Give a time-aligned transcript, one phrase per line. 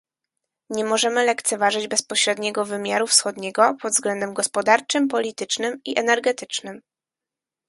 [0.69, 6.81] Nie możemy lekceważyć bezpośredniego wymiaru wschodniego pod względem gospodarczym, politycznym i energetycznym